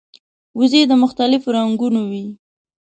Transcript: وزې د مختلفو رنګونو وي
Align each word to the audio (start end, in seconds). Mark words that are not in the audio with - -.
وزې 0.59 0.81
د 0.87 0.93
مختلفو 1.03 1.47
رنګونو 1.57 2.01
وي 2.09 2.25